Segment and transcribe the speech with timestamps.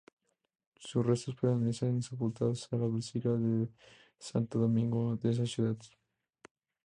[0.77, 3.67] Sus restos permanecen sepultados en la basílica de
[4.17, 5.77] Santo Domingo de esa ciudad.